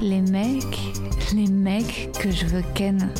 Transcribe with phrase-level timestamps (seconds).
[0.00, 0.78] Les mecs,
[1.34, 3.12] les mecs que je veux ken.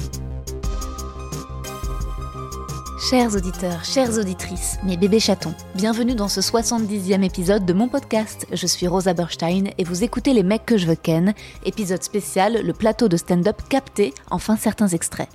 [3.11, 8.47] Chers auditeurs, chères auditrices, mes bébés chatons, bienvenue dans ce 70e épisode de mon podcast.
[8.53, 11.33] Je suis Rosa Berstein et vous écoutez Les mecs que je veux ken,
[11.65, 15.29] épisode spécial, le plateau de stand-up capté, enfin certains extraits.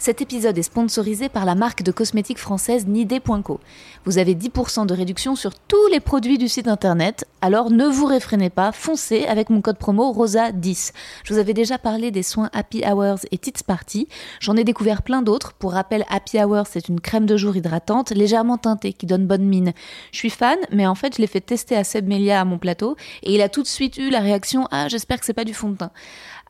[0.00, 3.60] Cet épisode est sponsorisé par la marque de cosmétiques française Nidé.co.
[4.06, 8.06] Vous avez 10% de réduction sur tous les produits du site internet, alors ne vous
[8.06, 10.92] réfrénez pas, foncez avec mon code promo ROSA10.
[11.22, 14.08] Je vous avais déjà parlé des soins Happy Hours et Tits Party,
[14.40, 15.52] j'en ai découvert plein d'autres.
[15.52, 19.44] Pour rappel, Happy Hours c'est une crème de jour hydratante, légèrement teintée, qui donne bonne
[19.44, 19.74] mine.
[20.12, 22.56] Je suis fan, mais en fait, je l'ai fait tester à Seb Melia à mon
[22.56, 25.44] plateau, et il a tout de suite eu la réaction Ah, j'espère que c'est pas
[25.44, 25.92] du fond de teint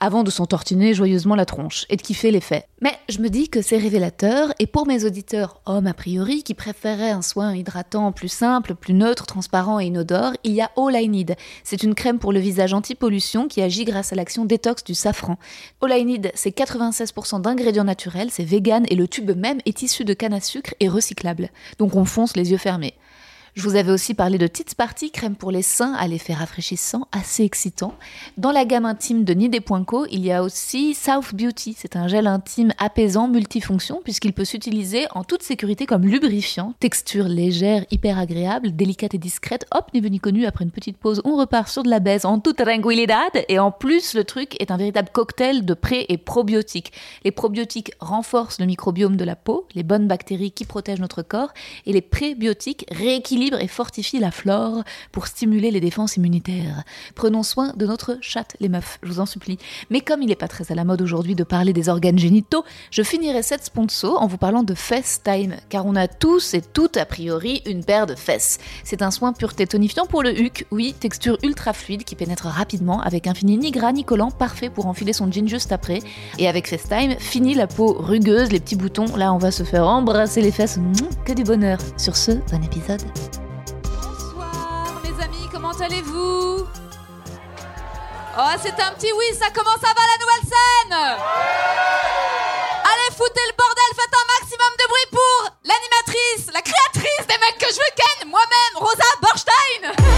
[0.00, 2.64] avant de s'entortiner joyeusement la tronche et de kiffer l'effet.
[2.80, 6.54] Mais je me dis que c'est révélateur, et pour mes auditeurs hommes a priori qui
[6.54, 10.94] préféraient un soin hydratant plus simple, plus neutre, transparent et inodore, il y a All
[10.94, 11.26] I.
[11.64, 15.38] C'est une crème pour le visage anti-pollution qui agit grâce à l'action détox du safran.
[15.80, 15.92] All
[16.34, 20.40] c'est 96% d'ingrédients naturels, c'est vegan et le tube même est issu de canne à
[20.40, 21.50] sucre et recyclable.
[21.78, 22.94] Donc on fonce les yeux fermés.
[23.54, 27.08] Je vous avais aussi parlé de Tits Party, crème pour les seins à l'effet rafraîchissant,
[27.10, 27.94] assez excitant.
[28.36, 31.74] Dans la gamme intime de Nidé.co, il y a aussi South Beauty.
[31.76, 36.74] C'est un gel intime apaisant multifonction puisqu'il peut s'utiliser en toute sécurité comme lubrifiant.
[36.78, 39.66] Texture légère, hyper agréable, délicate et discrète.
[39.74, 42.38] Hop, ni venu connu, après une petite pause, on repart sur de la baise en
[42.38, 43.32] toute tranquillidad.
[43.48, 46.92] Et en plus, le truc est un véritable cocktail de pré- et probiotiques.
[47.24, 51.52] Les probiotiques renforcent le microbiome de la peau, les bonnes bactéries qui protègent notre corps,
[51.84, 56.84] et les prébiotiques rééquilibrent et fortifie la flore pour stimuler les défenses immunitaires.
[57.14, 59.58] Prenons soin de notre chatte, les meufs, je vous en supplie.
[59.88, 62.64] Mais comme il n'est pas très à la mode aujourd'hui de parler des organes génitaux,
[62.90, 66.96] je finirai cette sponsor en vous parlant de FaceTime, car on a tous et toutes
[66.96, 68.58] a priori une paire de fesses.
[68.84, 73.00] C'est un soin pureté tonifiant pour le huc, oui, texture ultra fluide qui pénètre rapidement
[73.00, 76.00] avec un fini ni gras ni collant parfait pour enfiler son jean juste après.
[76.38, 79.86] Et avec FaceTime, fini la peau rugueuse, les petits boutons, là on va se faire
[79.86, 80.78] embrasser les fesses,
[81.24, 81.78] que du bonheur.
[81.96, 83.00] Sur ce, bon épisode.
[85.82, 86.66] Allez-vous
[88.38, 90.92] Oh, c'est un petit oui, ça commence, ça va la nouvelle scène
[92.84, 97.58] Allez, foutez le bordel, faites un maximum de bruit pour l'animatrice, la créatrice des mecs
[97.58, 100.09] que je veux ken, moi-même, Rosa Borstein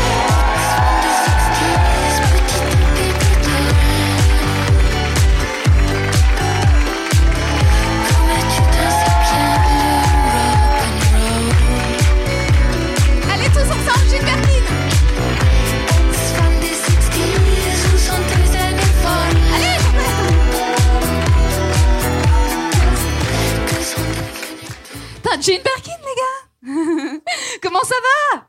[25.42, 27.20] T'as Jane Birkin, les gars
[27.62, 27.96] Comment ça
[28.32, 28.46] va?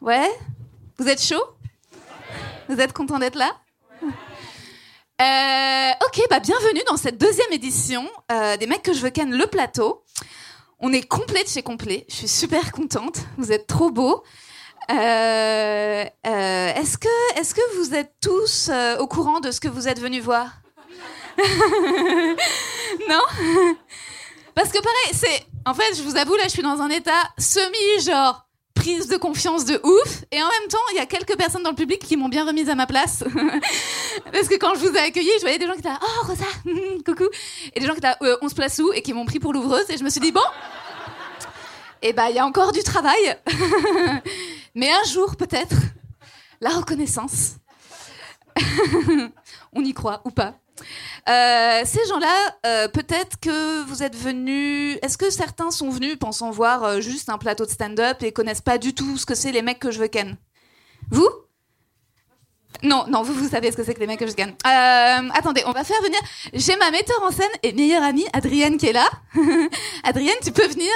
[0.00, 0.30] Ouais
[0.96, 1.42] Vous êtes chaud?
[2.68, 3.50] Vous êtes content d'être là?
[5.20, 9.36] Euh, ok, bah bienvenue dans cette deuxième édition euh, des mecs que je veux ken
[9.36, 10.04] le plateau.
[10.78, 12.06] On est complet de chez complet.
[12.08, 13.18] Je suis super contente.
[13.38, 14.22] Vous êtes trop beaux.
[14.92, 19.98] Euh, est-ce que, est-ce que vous êtes tous au courant de ce que vous êtes
[19.98, 20.52] venus voir?
[23.08, 23.22] Non?
[24.58, 27.12] Parce que pareil, c'est, en fait, je vous avoue là, je suis dans un état
[27.38, 31.36] semi genre prise de confiance de ouf, et en même temps, il y a quelques
[31.36, 33.22] personnes dans le public qui m'ont bien remise à ma place.
[34.32, 36.26] Parce que quand je vous ai accueilli, je voyais des gens qui étaient là, oh
[36.26, 36.44] Rosa,
[37.06, 37.28] coucou,
[37.72, 39.38] et des gens qui étaient là, euh, on se place où, et qui m'ont pris
[39.38, 40.40] pour l'ouvreuse, et je me suis dit, bon,
[42.02, 43.38] et bah, il y a encore du travail.
[44.74, 45.76] Mais un jour, peut-être,
[46.60, 47.58] la reconnaissance.
[49.72, 50.54] On y croit ou pas.
[51.28, 54.98] Euh, ces gens-là, euh, peut-être que vous êtes venus.
[55.02, 58.60] Est-ce que certains sont venus pensant voir euh, juste un plateau de stand-up et connaissent
[58.62, 60.36] pas du tout ce que c'est les mecs que je veux ken?
[61.10, 61.28] Vous?
[62.82, 64.50] Non, non, vous, vous savez ce que c'est que les mecs que je ken.
[64.50, 66.18] Euh, attendez, on va faire venir.
[66.54, 69.08] J'ai ma metteur en scène et meilleure amie, Adrienne, qui est là.
[70.04, 70.92] Adrienne, tu peux venir?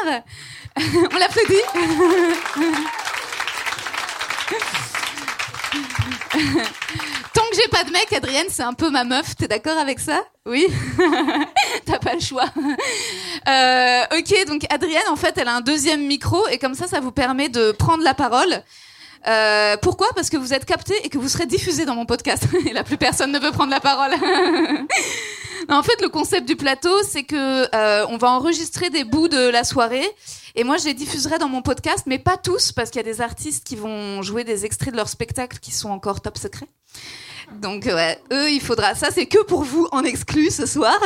[1.12, 1.62] On l'applaudit.
[7.34, 9.36] Tant que j'ai pas de mec, Adrienne, c'est un peu ma meuf.
[9.36, 10.22] T'es d'accord avec ça?
[10.44, 10.66] Oui
[11.86, 12.46] T'as pas le choix.
[13.48, 17.00] Euh, ok, donc Adrienne, en fait, elle a un deuxième micro et comme ça, ça
[17.00, 18.62] vous permet de prendre la parole.
[19.26, 20.08] Euh, pourquoi?
[20.14, 22.44] Parce que vous êtes capté et que vous serez diffusé dans mon podcast.
[22.66, 24.12] et là, plus personne ne veut prendre la parole.
[25.68, 29.48] en fait, le concept du plateau, c'est que euh, on va enregistrer des bouts de
[29.48, 30.08] la soirée.
[30.54, 33.10] Et moi, je les diffuserai dans mon podcast, mais pas tous, parce qu'il y a
[33.10, 36.68] des artistes qui vont jouer des extraits de leur spectacle qui sont encore top secrets.
[37.60, 38.94] Donc, ouais, eux, il faudra.
[38.94, 40.98] Ça, c'est que pour vous en exclu ce soir.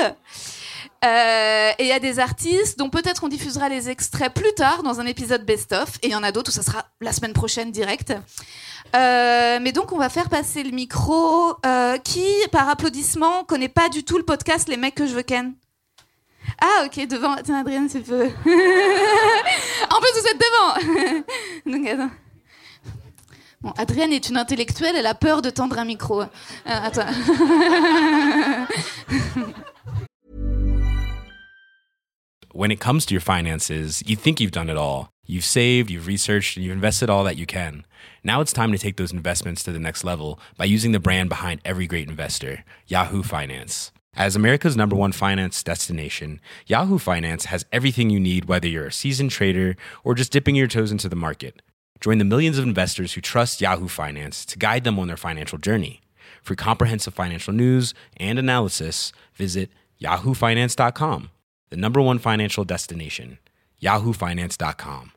[1.04, 4.82] Euh, et il y a des artistes dont peut-être on diffusera les extraits plus tard
[4.82, 5.98] dans un épisode best-of.
[6.02, 8.14] Et il y en a d'autres où ça sera la semaine prochaine direct.
[8.94, 11.54] Euh, mais donc on va faire passer le micro.
[11.64, 15.22] Euh, qui, par applaudissement, connaît pas du tout le podcast Les mecs que je veux
[15.22, 15.54] ken
[16.60, 17.36] Ah ok, devant.
[17.44, 18.24] Tiens Adrien, c'est peu.
[18.24, 18.28] en
[20.00, 21.22] plus vous êtes devant.
[21.66, 22.10] donc attends.
[23.66, 26.22] Bon, Adrienne est une intellectuelle, elle a peur de tendre un micro.
[26.22, 26.28] Euh,
[26.66, 27.02] attends.
[32.52, 35.10] when it comes to your finances, you think you've done it all.
[35.26, 37.84] You've saved, you've researched, and you've invested all that you can.
[38.22, 41.28] Now it's time to take those investments to the next level by using the brand
[41.28, 43.90] behind every great investor, Yahoo Finance.
[44.14, 48.92] As America's number one finance destination, Yahoo Finance has everything you need, whether you're a
[48.92, 49.74] seasoned trader
[50.04, 51.62] or just dipping your toes into the market.
[52.00, 55.58] Join the millions of investors who trust Yahoo Finance to guide them on their financial
[55.58, 56.00] journey.
[56.42, 59.70] For comprehensive financial news and analysis, visit
[60.00, 61.30] yahoofinance.com
[61.70, 63.38] the number one financial destination,
[63.82, 65.12] yahoofinance.com.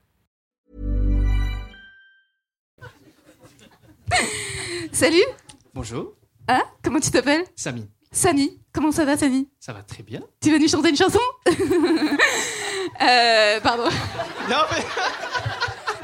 [4.91, 5.25] Salut
[5.73, 6.15] Bonjour,
[6.47, 7.87] Hein Comment tu t'appelles Samy.
[8.11, 8.59] Sani.
[8.73, 10.21] Comment ça va, Sani Ça va très bien.
[10.41, 11.19] Tu es venu chanter une chanson
[13.01, 13.89] euh, Pardon.
[14.49, 15.28] Non mais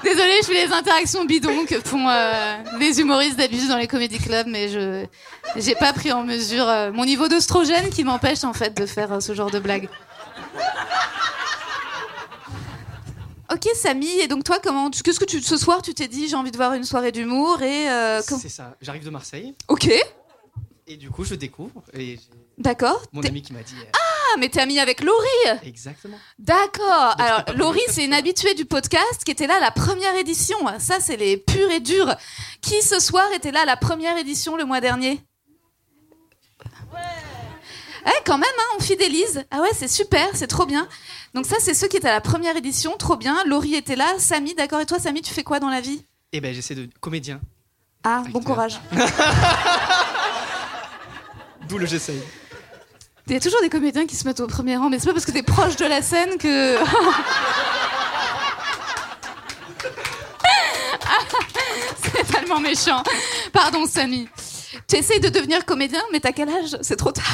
[0.05, 4.19] Désolée, je fais les interactions bidons que font euh, les humoristes d'habitude dans les comédie
[4.19, 5.05] clubs, mais je
[5.57, 9.11] j'ai pas pris en mesure euh, mon niveau d'ostrogène qui m'empêche en fait de faire
[9.13, 9.89] euh, ce genre de blague.
[13.51, 16.27] Ok, Samy, et donc toi, comment, tu- qu'est-ce que tu, ce soir, tu t'es dit,
[16.27, 18.75] j'ai envie de voir une soirée d'humour et euh, com- c'est ça.
[18.81, 19.87] J'arrive de Marseille Ok,
[20.87, 22.19] et du coup je découvre et j'ai
[22.57, 23.01] d'accord.
[23.13, 24.04] mon T'es- ami qui m'a dit euh, Ah,
[24.39, 25.59] mais t'es ami avec Laurie.
[25.63, 26.17] exactement.
[26.39, 27.15] D'accord.
[27.17, 30.57] Alors, Laurie, c'est une habituée du podcast qui était là à la première édition.
[30.79, 32.15] Ça, c'est les purs et durs.
[32.61, 35.21] Qui ce soir était là à la première édition le mois dernier?
[36.93, 39.43] Ouais, quand même, hein, on fidélise.
[39.51, 40.87] Ah ouais, c'est super, c'est trop bien.
[41.33, 43.43] Donc ça, c'est ceux qui étaient à la première édition, trop bien.
[43.45, 44.79] Laurie était là, Samy, d'accord.
[44.79, 46.03] Et toi, Samy, tu fais quoi dans la vie?
[46.31, 47.39] Et ben j'essaie de comédien.
[48.03, 48.79] Ah, bon courage.
[51.67, 52.21] D'où le j'essaye.
[53.27, 55.13] Il y a toujours des comédiens qui se mettent au premier rang, mais c'est pas
[55.13, 56.77] parce que t'es proche de la scène que.
[62.03, 63.01] c'est tellement méchant.
[63.51, 64.27] Pardon, Samy.
[64.87, 66.77] Tu essayes de devenir comédien, mais t'as quel âge?
[66.81, 67.25] C'est trop tard.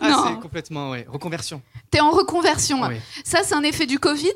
[0.00, 0.24] Ah Non.
[0.28, 1.60] c'est complètement ouais reconversion.
[1.90, 2.80] T'es en reconversion.
[2.82, 3.00] Ouais.
[3.24, 4.32] Ça, c'est un effet du Covid?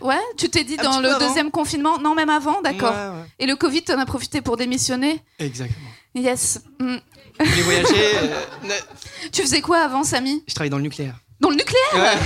[0.00, 2.92] Ouais Tu t'es dit Un dans le deuxième confinement Non, même avant D'accord.
[2.92, 3.24] Ouais, ouais.
[3.40, 5.22] Et le Covid, t'en as profité pour démissionner?
[5.38, 5.88] Exactement.
[6.14, 6.60] Yes.
[7.40, 8.16] Je voulais voyager.
[8.16, 10.42] euh, ne- Tu faisais quoi avant, Samy?
[10.48, 11.14] Je travaille dans le nucléaire.
[11.40, 11.94] Dans le nucléaire?
[11.94, 12.16] Ouais.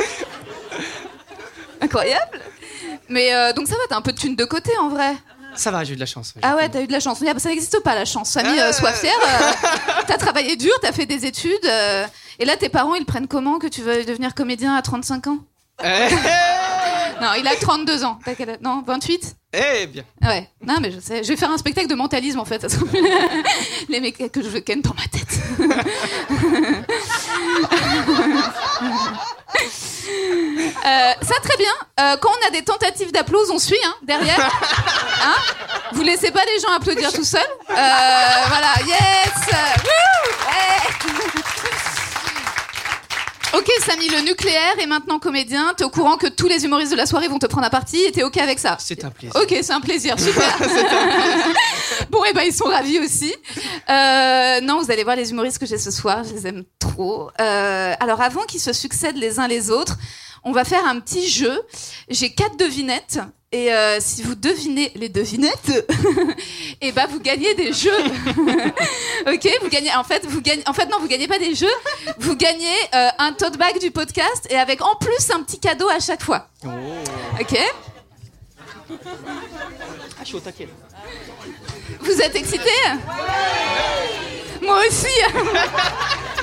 [1.80, 2.40] Incroyable.
[3.08, 5.14] Mais euh, donc ça va, t'as un peu de thune de côté en vrai.
[5.54, 6.32] Ça va, j'ai eu de la chance.
[6.40, 7.18] Ah ouais, t'as eu de la chance.
[7.26, 8.30] Ah, Ça n'existe pas la chance.
[8.30, 8.72] Samy, euh, Euh.
[8.72, 9.12] sois fier.
[9.22, 9.52] euh,
[10.06, 11.64] t'as travaillé dur, t'as fait des études.
[11.66, 12.06] euh,
[12.38, 15.38] et là, tes parents, ils prennent comment que tu veux devenir comédien à 35 ans?
[15.84, 15.86] Eh,
[17.20, 18.18] Non, il a 32 ans.
[18.24, 18.58] T'as quel âge?
[18.62, 20.02] Non, 28 Eh bien.
[20.22, 20.48] Ouais.
[20.66, 21.22] Non, mais je sais.
[21.22, 22.66] Je vais faire un spectacle de mentalisme en fait.
[23.88, 25.40] Les mecs que je veux dans ma tête.
[30.84, 31.72] Euh, ça très bien.
[32.00, 34.38] Euh, quand on a des tentatives d'applause, on suit hein, derrière.
[35.24, 35.36] Hein
[35.92, 37.40] Vous laissez pas les gens applaudir tout seuls.
[37.70, 39.32] Euh, voilà, yes.
[43.54, 45.74] Ok, Samy, le nucléaire est maintenant comédien.
[45.76, 48.02] T'es au courant que tous les humoristes de la soirée vont te prendre à partie
[48.02, 49.40] et t'es ok avec ça C'est un plaisir.
[49.40, 50.56] Ok, c'est un plaisir, super.
[52.10, 53.34] bon, et ben ils sont ravis aussi.
[53.90, 57.30] Euh, non, vous allez voir les humoristes que j'ai ce soir, je les aime trop.
[57.40, 59.96] Euh, alors, avant qu'ils se succèdent les uns les autres,
[60.44, 61.60] on va faire un petit jeu.
[62.08, 63.18] J'ai quatre devinettes.
[63.54, 65.86] Et euh, si vous devinez les devinettes,
[66.80, 67.90] et ben vous gagnez des jeux.
[69.26, 69.94] ok, vous gagnez.
[69.94, 70.62] En fait, vous gagnez.
[70.66, 71.66] En fait, non, vous gagnez pas des jeux.
[72.18, 75.86] Vous gagnez euh, un tote bag du podcast et avec en plus un petit cadeau
[75.90, 76.48] à chaque fois.
[76.64, 76.68] Oh.
[77.38, 77.58] Ok.
[78.90, 80.68] Ah, je suis au taquet.
[82.00, 82.70] Vous êtes excités?
[84.62, 85.08] Moi aussi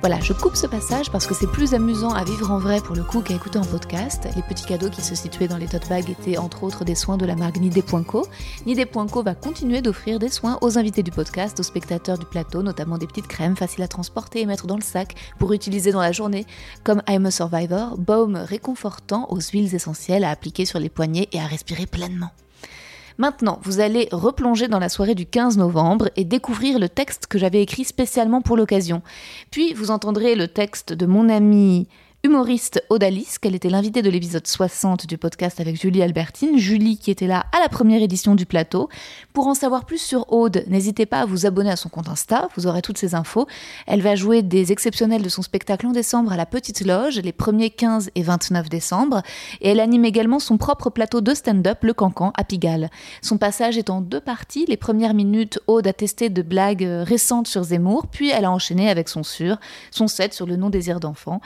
[0.00, 2.94] Voilà, je coupe ce passage parce que c'est plus amusant à vivre en vrai pour
[2.94, 4.28] le coup qu'à écouter en podcast.
[4.36, 7.16] Les petits cadeaux qui se situaient dans les tote bags étaient entre autres des soins
[7.16, 8.24] de la marque Nidé.co.
[8.64, 12.96] Nidé.co va continuer d'offrir des soins aux invités du podcast, aux spectateurs du plateau, notamment
[12.96, 16.12] des petites crèmes faciles à transporter et mettre dans le sac pour utiliser dans la
[16.12, 16.46] journée,
[16.84, 21.40] comme I'm a Survivor, baume réconfortant aux huiles essentielles à appliquer sur les poignets et
[21.40, 22.30] à respirer pleinement.
[23.18, 27.36] Maintenant, vous allez replonger dans la soirée du 15 novembre et découvrir le texte que
[27.36, 29.02] j'avais écrit spécialement pour l'occasion.
[29.50, 31.88] Puis vous entendrez le texte de mon ami
[32.24, 37.12] humoriste Odalis, qu'elle était l'invitée de l'épisode 60 du podcast avec Julie Albertine, Julie qui
[37.12, 38.88] était là à la première édition du plateau.
[39.32, 42.48] Pour en savoir plus sur Aude, n'hésitez pas à vous abonner à son compte Insta,
[42.56, 43.46] vous aurez toutes ces infos.
[43.86, 47.32] Elle va jouer des exceptionnels de son spectacle en décembre à la Petite Loge, les
[47.32, 49.22] premiers 15 et 29 décembre,
[49.60, 52.90] et elle anime également son propre plateau de stand-up, le Cancan, à Pigalle.
[53.22, 54.66] Son passage est en deux parties.
[54.66, 58.90] Les premières minutes, Aude a testé de blagues récentes sur Zemmour, puis elle a enchaîné
[58.90, 59.58] avec son sur,
[59.92, 61.40] son set sur le non-désir d'enfant.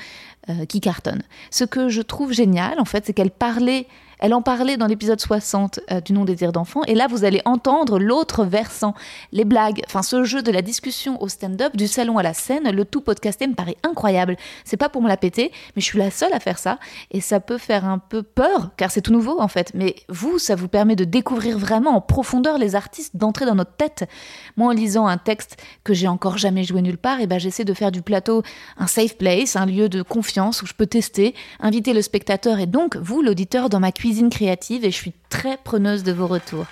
[0.51, 1.23] Euh, qui cartonne.
[1.53, 3.87] Ce que je trouve génial, en fait, c'est qu'elle parlait
[4.23, 6.85] elle en parlait dans l'épisode 60 euh, du non-désir d'enfant.
[6.85, 8.95] Et là, vous allez entendre l'autre versant,
[9.33, 12.71] les blagues, enfin ce jeu de la discussion au stand-up, du salon à la scène.
[12.71, 14.37] Le tout podcasté me paraît incroyable.
[14.65, 16.79] C'est pas pour me la péter, mais je suis la seule à faire ça.
[17.11, 19.73] Et ça peut faire un peu peur, car c'est tout nouveau en fait.
[19.75, 23.75] Mais vous, ça vous permet de découvrir vraiment en profondeur les artistes, d'entrer dans notre
[23.75, 24.09] tête.
[24.57, 27.65] Moi, en lisant un texte que j'ai encore jamais joué nulle part, et ben j'essaie
[27.65, 28.45] de faire du plateau
[28.79, 32.67] un safe place, un lieu de confiance où je peux tester, inviter le spectateur et
[32.67, 36.67] donc vous, l'auditeur, dans ma cuisine créative et je suis très preneuse de vos retours.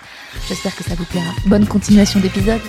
[0.47, 1.31] J'espère que ça vous plaira.
[1.45, 2.61] Bonne continuation d'épisode.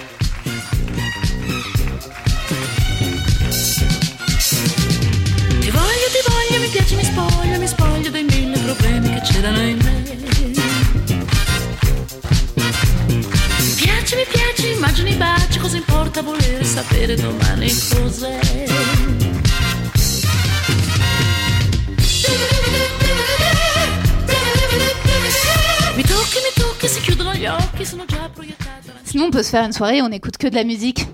[29.05, 31.07] Sinon, on peut se faire une soirée on écoute que de la musique.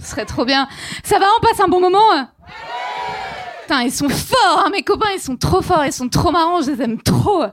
[0.00, 0.68] Ce serait trop bien.
[1.02, 2.30] Ça va, on passe un bon moment hein?
[3.62, 6.60] Putain, ils sont forts, hein, mes copains, ils sont trop forts, ils sont trop marrants,
[6.60, 7.44] je les aime trop.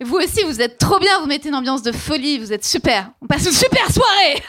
[0.00, 3.10] Vous aussi, vous êtes trop bien, vous mettez une ambiance de folie, vous êtes super.
[3.20, 4.34] On passe une super soirée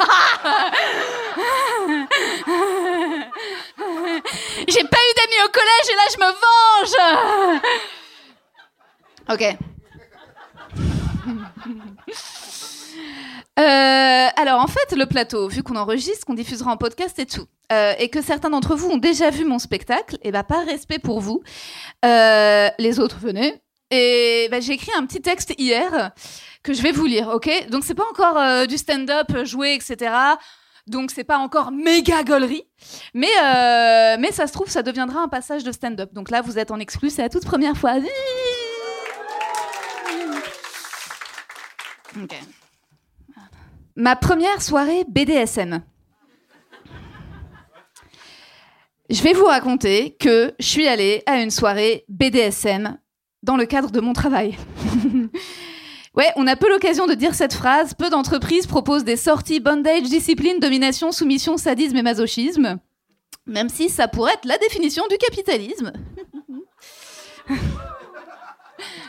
[4.68, 6.96] J'ai pas eu d'amis au collège et là, je me venge
[9.30, 9.58] Ok.
[13.60, 17.48] Euh, alors en fait, le plateau, vu qu'on enregistre, qu'on diffusera en podcast et tout,
[17.72, 21.00] euh, et que certains d'entre vous ont déjà vu mon spectacle, et bah par respect
[21.00, 21.42] pour vous,
[22.06, 23.62] euh, les autres venez.
[23.90, 26.12] Et bah, j'ai écrit un petit texte hier
[26.62, 27.50] que je vais vous lire, ok?
[27.70, 30.12] Donc c'est pas encore euh, du stand-up joué, etc.
[30.86, 32.64] Donc c'est pas encore méga gaulerie,
[33.14, 36.14] mais euh, mais ça se trouve ça deviendra un passage de stand-up.
[36.14, 37.96] Donc là vous êtes en exclu, c'est la toute première fois.
[42.22, 42.36] Ok.
[44.00, 45.82] Ma première soirée BDSM.
[49.10, 53.00] Je vais vous raconter que je suis allée à une soirée BDSM
[53.42, 54.56] dans le cadre de mon travail.
[56.16, 57.96] ouais, on a peu l'occasion de dire cette phrase.
[57.96, 62.78] Peu d'entreprises proposent des sorties bondage, discipline, domination, soumission, sadisme et masochisme.
[63.48, 65.92] Même si ça pourrait être la définition du capitalisme.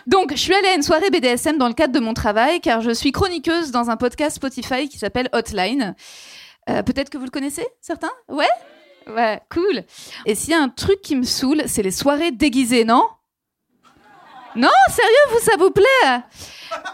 [0.09, 2.81] Donc, je suis allée à une soirée BDSM dans le cadre de mon travail, car
[2.81, 5.95] je suis chroniqueuse dans un podcast Spotify qui s'appelle Hotline.
[6.71, 8.11] Euh, Peut-être que vous le connaissez, certains?
[8.27, 8.49] Ouais?
[9.07, 9.83] Ouais, cool.
[10.25, 13.07] Et s'il y a un truc qui me saoule, c'est les soirées déguisées, non?
[14.57, 15.85] Non, sérieux, vous, ça vous plaît?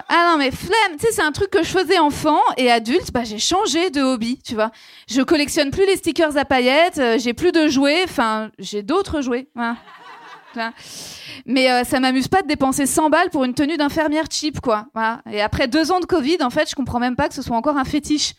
[0.09, 3.13] Ah non, mais flemme, tu sais, c'est un truc que je faisais enfant et adulte,
[3.13, 4.73] bah j'ai changé de hobby, tu vois.
[5.09, 9.21] Je collectionne plus les stickers à paillettes, euh, j'ai plus de jouets, enfin, j'ai d'autres
[9.21, 9.49] jouets.
[9.55, 9.77] Voilà.
[11.47, 14.87] Mais euh, ça m'amuse pas de dépenser 100 balles pour une tenue d'infirmière cheap, quoi.
[15.31, 17.57] Et après deux ans de Covid, en fait, je comprends même pas que ce soit
[17.57, 18.35] encore un fétiche.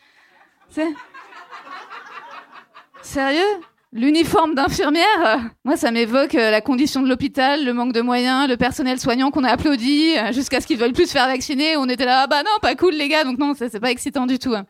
[0.69, 0.87] C'est...
[3.01, 3.41] Sérieux?
[3.93, 5.39] L'uniforme d'infirmière?
[5.63, 9.31] Moi, ça m'évoque euh, la condition de l'hôpital, le manque de moyens, le personnel soignant
[9.31, 11.77] qu'on a applaudi euh, jusqu'à ce qu'ils veulent plus se faire vacciner.
[11.77, 14.25] On était là, ah bah non, pas cool les gars, donc non, c'est pas excitant
[14.25, 14.53] du tout.
[14.53, 14.65] hein.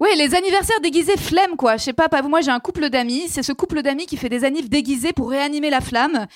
[0.00, 1.76] Ouais, les anniversaires déguisés flemme quoi.
[1.76, 4.44] Je sais pas, moi j'ai un couple d'amis, c'est ce couple d'amis qui fait des
[4.44, 6.26] annives déguisés pour réanimer la flamme.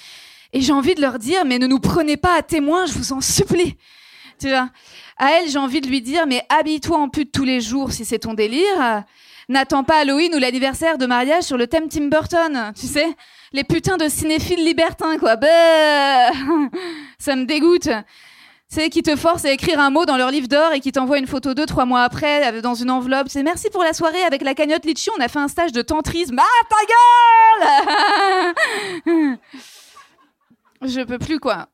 [0.52, 3.14] Et j'ai envie de leur dire, mais ne nous prenez pas à témoin, je vous
[3.14, 3.76] en supplie.
[4.38, 4.68] Tu vois.
[5.16, 8.04] À elle, j'ai envie de lui dire, mais habille-toi en pute tous les jours si
[8.04, 9.04] c'est ton délire.
[9.48, 13.08] N'attends pas Halloween ou l'anniversaire de mariage sur le thème Tim Burton, tu sais
[13.52, 15.36] Les putains de cinéphiles libertins, quoi.
[15.36, 16.30] Bah
[17.18, 17.88] Ça me dégoûte.
[18.74, 21.18] Sais, qui te forcent à écrire un mot dans leur livre d'or et qui t'envoient
[21.18, 23.28] une photo d'eux trois mois après euh, dans une enveloppe.
[23.28, 25.80] C'est merci pour la soirée avec la cagnotte Litchi, on a fait un stage de
[25.80, 26.40] tantrisme.
[26.40, 27.70] Ah, ta
[29.06, 29.38] gueule
[30.82, 31.68] Je peux plus, quoi.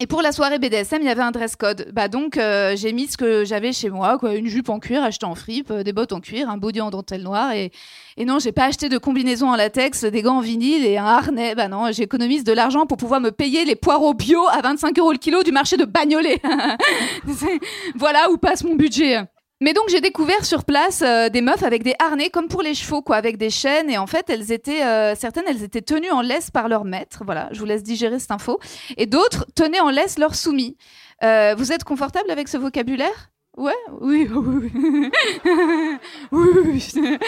[0.00, 1.88] Et pour la soirée BDSM, il y avait un dress code.
[1.92, 5.04] Bah donc euh, j'ai mis ce que j'avais chez moi, quoi, une jupe en cuir
[5.04, 7.70] achetée en fripe, euh, des bottes en cuir, un body en dentelle noire et
[8.16, 11.04] et non, j'ai pas acheté de combinaison en latex, des gants en vinyle et un
[11.04, 11.54] harnais.
[11.54, 15.12] Bah non, j'économise de l'argent pour pouvoir me payer les poireaux bio à 25 euros
[15.12, 16.40] le kilo du marché de Bagnolet.
[17.96, 19.20] Voilà où passe mon budget.
[19.60, 22.74] Mais donc j'ai découvert sur place euh, des meufs avec des harnais comme pour les
[22.74, 26.10] chevaux quoi, avec des chaînes et en fait elles étaient euh, certaines elles étaient tenues
[26.10, 27.22] en laisse par leur maître.
[27.24, 28.58] Voilà, je vous laisse digérer cette info.
[28.96, 30.76] Et d'autres tenaient en laisse leurs soumis.
[31.22, 33.30] Euh, vous êtes confortable avec ce vocabulaire?
[33.56, 35.98] Ouais, oui, oui, oui.
[36.32, 37.18] oui,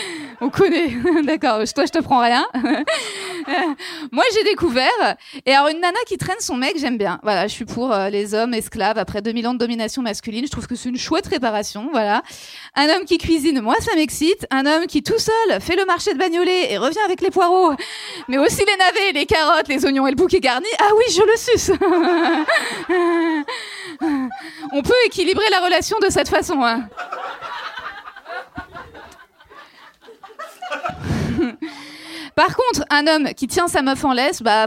[0.41, 0.89] on connaît.
[1.23, 2.45] D'accord, toi je te prends rien.
[4.13, 5.17] Moi j'ai découvert.
[5.45, 7.21] Et alors une nana qui traîne son mec, j'aime bien.
[7.23, 10.45] Voilà, je suis pour euh, les hommes esclaves après 2000 ans de domination masculine.
[10.47, 11.91] Je trouve que c'est une chouette réparation.
[11.93, 12.23] Voilà.
[12.75, 14.49] Un homme qui cuisine, moi ça m'excite.
[14.51, 17.73] Un homme qui tout seul fait le marché de Bagnolet et revient avec les poireaux.
[18.27, 20.67] Mais aussi les navets, les carottes, les oignons et le bouquet garni.
[20.81, 21.71] Ah oui, je le suce.
[24.73, 26.63] On peut équilibrer la relation de cette façon.
[26.65, 26.89] hein.
[32.35, 34.65] Par contre, un homme qui tient sa meuf en laisse, bah.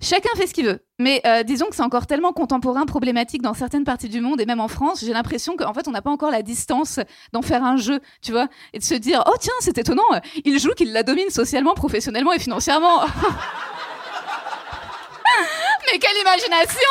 [0.00, 0.84] Chacun fait ce qu'il veut.
[1.00, 4.46] Mais euh, disons que c'est encore tellement contemporain, problématique dans certaines parties du monde et
[4.46, 7.00] même en France, j'ai l'impression qu'en fait on n'a pas encore la distance
[7.32, 10.04] d'en faire un jeu, tu vois, et de se dire oh tiens c'est étonnant,
[10.44, 13.00] il joue qu'il la domine socialement, professionnellement et financièrement.
[15.92, 16.90] Mais quelle imagination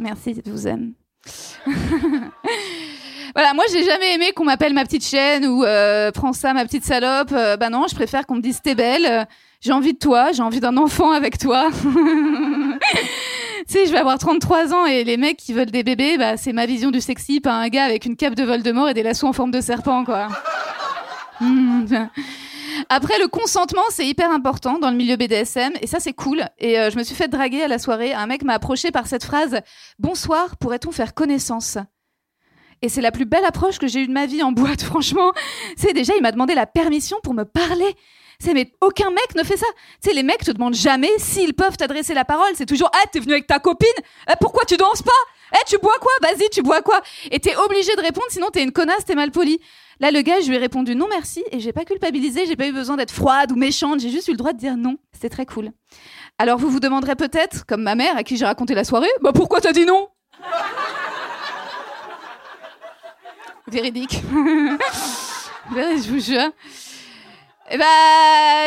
[0.00, 0.94] Merci, je vous aime.
[3.34, 6.64] voilà, moi j'ai jamais aimé qu'on m'appelle ma petite chienne ou euh, prends ça ma
[6.64, 7.32] petite salope.
[7.32, 9.04] Euh, bah non, je préfère qu'on me dise t'es belle.
[9.06, 9.24] euh,
[9.60, 11.68] j'ai envie de toi, j'ai envie d'un enfant avec toi.
[11.72, 11.78] tu
[13.66, 16.54] sais, je vais avoir 33 ans et les mecs qui veulent des bébés, bah c'est
[16.54, 19.26] ma vision du sexy, pas un gars avec une cape de Voldemort et des lassos
[19.26, 20.28] en forme de serpent, quoi.
[21.40, 22.10] Bien.
[22.88, 26.44] Après, le consentement, c'est hyper important dans le milieu BDSM, et ça, c'est cool.
[26.58, 28.12] Et euh, je me suis fait draguer à la soirée.
[28.12, 29.60] Un mec m'a approché par cette phrase
[29.98, 31.78] Bonsoir, pourrait-on faire connaissance?
[32.82, 35.32] Et c'est la plus belle approche que j'ai eue de ma vie en boîte, franchement.
[35.76, 37.94] C'est déjà, il m'a demandé la permission pour me parler.
[38.42, 39.66] C'est mais aucun mec ne fait ça.
[40.02, 42.50] Tu sais, les mecs te demandent jamais s'ils peuvent t'adresser la parole.
[42.54, 43.88] C'est toujours ah t'es venu avec ta copine?
[44.30, 45.10] Eh, pourquoi tu danses pas?
[45.52, 46.12] Eh tu bois quoi?
[46.22, 47.02] Vas-y tu bois quoi?
[47.30, 49.60] Et t'es obligé de répondre sinon t'es une connasse, t'es mal poli.
[50.00, 52.66] Là le gars je lui ai répondu non merci et j'ai pas culpabilisé, j'ai pas
[52.66, 54.96] eu besoin d'être froide ou méchante, j'ai juste eu le droit de dire non.
[55.12, 55.70] C'était très cool.
[56.38, 59.32] Alors vous vous demanderez peut-être, comme ma mère à qui j'ai raconté la soirée, bah
[59.34, 60.08] pourquoi t'as dit non?
[63.68, 64.22] Véridique.
[65.72, 66.50] Je vous jure.
[67.72, 67.84] Eh bah,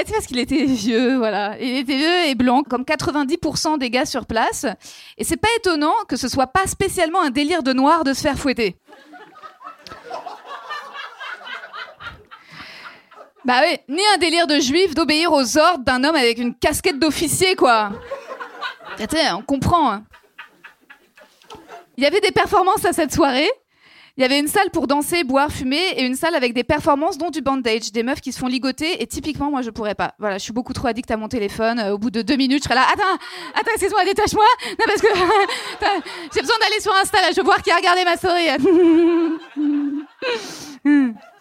[0.05, 1.57] c'est parce qu'il était vieux, voilà.
[1.59, 4.65] Il était vieux et blanc, comme 90% des gars sur place.
[5.17, 8.21] Et c'est pas étonnant que ce soit pas spécialement un délire de noir de se
[8.21, 8.77] faire fouetter.
[13.45, 16.97] Bah oui, ni un délire de juif d'obéir aux ordres d'un homme avec une casquette
[16.99, 17.91] d'officier, quoi.
[18.99, 19.91] Attends, on comprend.
[19.91, 20.03] hein.
[21.97, 23.49] Il y avait des performances à cette soirée.
[24.15, 27.17] Il y avait une salle pour danser, boire, fumer et une salle avec des performances
[27.17, 30.13] dont du bandage, des meufs qui se font ligoter et typiquement moi je pourrais pas.
[30.19, 31.79] Voilà, je suis beaucoup trop addict à mon téléphone.
[31.79, 32.85] Euh, au bout de deux minutes, je serais là.
[32.93, 33.17] Attends,
[33.55, 34.45] attends, excuse-moi, détache-moi.
[34.69, 35.07] Non parce que
[36.35, 38.49] j'ai besoin d'aller sur Insta là, je veux voir qui a regardé ma story.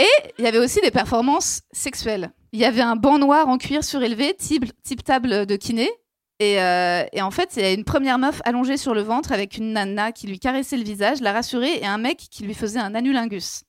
[0.00, 2.32] Et il y avait aussi des performances sexuelles.
[2.52, 5.90] Il y avait un banc noir en cuir surélevé, type, table de kiné.
[6.38, 9.30] Et, euh, et en fait, il y a une première meuf allongée sur le ventre
[9.30, 12.54] avec une nana qui lui caressait le visage, la rassurait, et un mec qui lui
[12.54, 13.64] faisait un anulingus.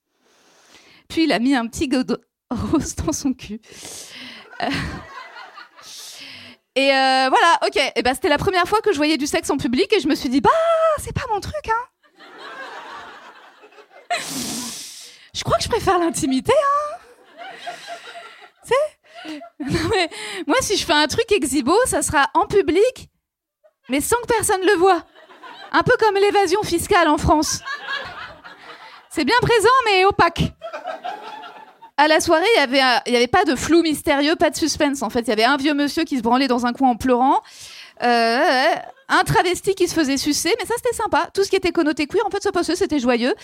[1.10, 3.60] Puis il a mis un petit godot rose dans son cul.
[4.62, 4.70] Euh,
[6.78, 7.92] Et euh, voilà, ok.
[7.98, 10.08] Et ben, c'était la première fois que je voyais du sexe en public et je
[10.08, 10.50] me suis dit, bah,
[11.00, 11.86] c'est pas mon truc, hein.
[15.34, 16.98] Je crois que je préfère l'intimité, hein.
[18.66, 19.40] Tu sais?
[20.48, 23.10] Moi, si je fais un truc exhibo, ça sera en public,
[23.90, 25.04] mais sans que personne le voit.
[25.72, 27.62] Un peu comme l'évasion fiscale en France.
[29.10, 30.54] C'est bien présent, mais opaque.
[31.98, 34.56] À la soirée, il y avait, il y avait pas de flou mystérieux, pas de
[34.56, 35.02] suspense.
[35.02, 36.96] En fait, il y avait un vieux monsieur qui se branlait dans un coin en
[36.96, 37.42] pleurant,
[38.02, 38.76] euh,
[39.12, 41.30] un travesti qui se faisait sucer, mais ça c'était sympa.
[41.34, 43.36] Tout ce qui était connoté queer, en fait, ça passait, c'était joyeux.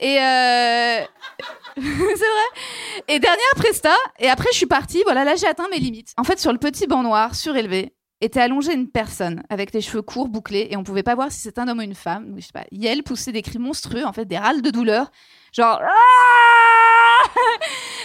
[0.00, 1.00] Et euh,
[1.76, 3.04] c'est vrai.
[3.08, 5.02] Et dernière presta, et après je suis partie.
[5.04, 6.12] Voilà, là j'ai atteint mes limites.
[6.16, 10.02] En fait, sur le petit banc noir surélevé était allongée une personne avec les cheveux
[10.02, 12.34] courts, bouclés, et on pouvait pas voir si c'était un homme ou une femme.
[12.36, 12.64] Je sais pas.
[12.70, 15.10] Yel poussait des cris monstrueux, en fait, des râles de douleur,
[15.52, 15.80] genre.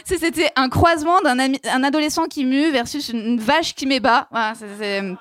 [0.05, 4.27] C'était un croisement d'un adolescent qui mue versus une, vache qui m'ébat.
[4.29, 5.15] Voilà, c'est-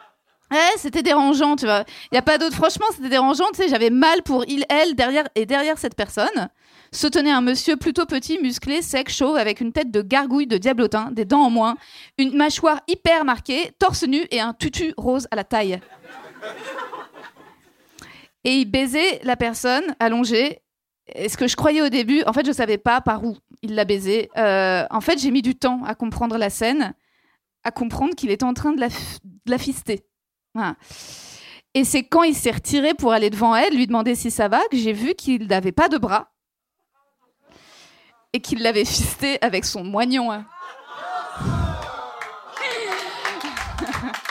[0.54, 1.84] Ouais, c'était dérangeant, tu vois.
[2.12, 2.54] Il y a pas d'autre.
[2.54, 3.46] Franchement, c'était dérangeant.
[3.52, 6.48] Tu sais, j'avais mal pour il, elle, derrière et derrière cette personne
[6.92, 10.56] se tenait un monsieur plutôt petit, musclé, sec, chauve, avec une tête de gargouille de
[10.56, 11.76] diablotin, des dents en moins,
[12.18, 15.80] une mâchoire hyper marquée, torse nu et un tutu rose à la taille.
[18.44, 20.60] Et il baisait la personne allongée.
[21.16, 23.74] Et ce que je croyais au début, en fait, je savais pas par où il
[23.74, 24.30] l'a baisé.
[24.36, 26.94] Euh, en fait, j'ai mis du temps à comprendre la scène,
[27.64, 28.80] à comprendre qu'il était en train de
[29.46, 30.04] la fister.
[30.54, 30.76] Voilà.
[31.74, 34.60] Et c'est quand il s'est retiré pour aller devant elle, lui demander si ça va,
[34.70, 36.30] que j'ai vu qu'il n'avait pas de bras
[38.32, 40.30] et qu'il l'avait fisté avec son moignon.
[40.30, 40.46] hein.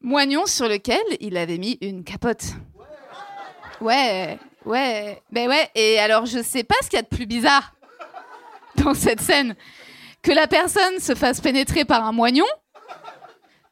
[0.00, 2.44] moignon sur lequel il avait mis une capote.
[3.80, 5.68] Ouais, ouais, ben ouais.
[5.74, 7.74] Et alors, je sais pas ce qu'il y a de plus bizarre
[8.76, 9.54] dans cette scène.
[10.22, 12.46] Que la personne se fasse pénétrer par un moignon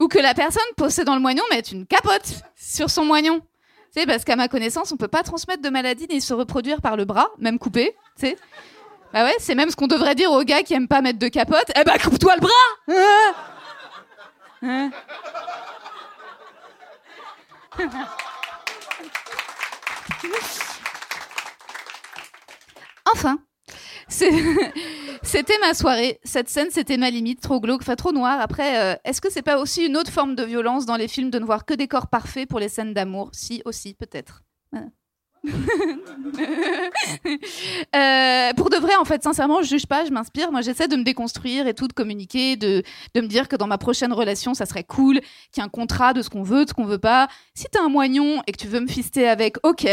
[0.00, 3.40] ou que la personne possédant le moignon mette une capote sur son moignon.
[3.96, 6.96] Tu parce qu'à ma connaissance, on peut pas transmettre de maladie ni se reproduire par
[6.96, 8.34] le bras, même coupé, tu.
[9.12, 11.28] Bah ouais, c'est même ce qu'on devrait dire aux gars qui aiment pas mettre de
[11.28, 11.70] capote.
[11.78, 12.52] Eh bah, coupe-toi le bras
[12.88, 13.34] Hein
[14.62, 14.90] Hein
[23.10, 23.38] Enfin,
[25.22, 26.20] c'était ma soirée.
[26.24, 28.40] Cette scène, c'était ma limite, trop glauque, enfin trop noire.
[28.40, 31.30] Après, euh, est-ce que c'est pas aussi une autre forme de violence dans les films
[31.30, 33.30] de ne voir que des corps parfaits pour les scènes d'amour?
[33.32, 34.42] Si, aussi, peut-être.
[37.94, 40.52] Euh, pour de vrai, en fait, sincèrement, je juge pas, je m'inspire.
[40.52, 42.82] Moi, j'essaie de me déconstruire et tout, de communiquer, de,
[43.14, 45.20] de me dire que dans ma prochaine relation, ça serait cool,
[45.52, 47.28] qu'il y ait un contrat de ce qu'on veut, de ce qu'on veut pas.
[47.54, 49.86] Si t'as un moignon et que tu veux me fister avec, ok.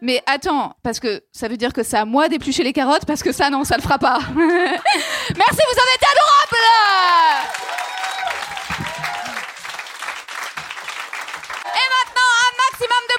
[0.00, 3.22] Mais attends, parce que ça veut dire que c'est à moi d'éplucher les carottes, parce
[3.22, 4.18] que ça, non, ça le fera pas.
[4.36, 6.66] Merci, vous avez été adorables
[11.64, 13.15] Et maintenant, un maximum de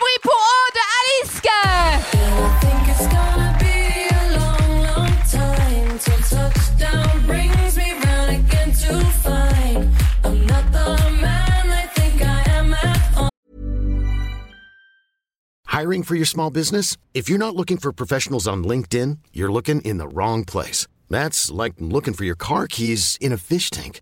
[15.78, 16.98] Hiring for your small business?
[17.14, 20.88] If you're not looking for professionals on LinkedIn, you're looking in the wrong place.
[21.08, 24.02] That's like looking for your car keys in a fish tank.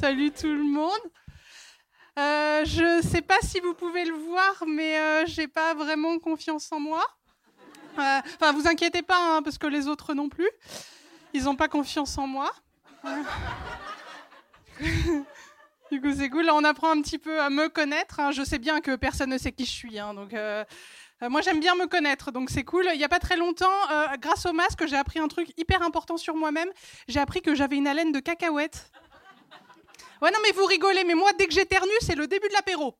[0.00, 0.90] Salut tout le monde
[2.18, 6.72] Euh, Je sais pas si vous pouvez le voir, mais euh, j'ai pas vraiment confiance
[6.72, 7.04] en moi.
[7.98, 10.48] Euh, Enfin, vous inquiétez pas, hein, parce que les autres non plus.
[11.34, 12.50] Ils ont pas confiance en moi.
[15.92, 16.46] du coup, c'est cool.
[16.46, 18.20] Là, on apprend un petit peu à me connaître.
[18.20, 18.30] hein.
[18.32, 20.32] Je sais bien que personne ne sait qui je suis, hein, donc.
[20.34, 20.64] euh,
[21.22, 22.86] euh, moi, j'aime bien me connaître, donc c'est cool.
[22.92, 25.82] Il n'y a pas très longtemps, euh, grâce au masque, j'ai appris un truc hyper
[25.82, 26.70] important sur moi-même.
[27.08, 28.90] J'ai appris que j'avais une haleine de cacahuète.
[30.22, 32.96] Ouais, non, mais vous rigolez, mais moi, dès que j'éternue, c'est le début de l'apéro.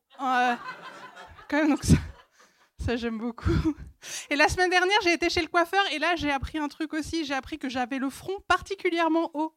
[1.49, 3.75] Quand même, donc ça, j'aime beaucoup.
[4.31, 6.93] Et la semaine dernière, j'ai été chez le coiffeur, et là, j'ai appris un truc
[6.93, 7.23] aussi.
[7.25, 9.53] J'ai appris que j'avais le front particulièrement haut.